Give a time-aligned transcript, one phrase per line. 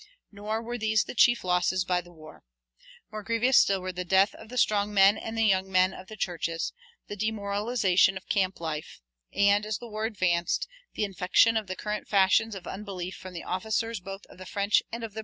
[0.31, 2.43] Nor were these the chief losses by the war.
[3.11, 6.07] More grievous still were the death of the strong men and the young men of
[6.07, 6.73] the churches,
[7.07, 8.99] the demoralization of camp life,
[9.31, 13.43] and, as the war advanced, the infection of the current fashions of unbelief from the
[13.43, 15.19] officers both of the French and of the British armies.